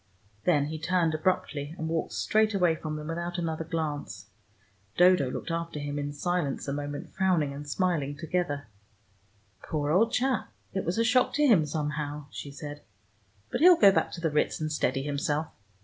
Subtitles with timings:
[0.45, 4.31] Then he turned abruptly, and walked straight away from them without another glance.
[4.97, 8.67] Dodo looked after him in silence a moment, frowning and smiling together.
[9.61, 12.81] "Poor old chap: it was a shock to him somehow," she said.
[13.51, 15.49] "But he'll go back to the Ritz and steady himself.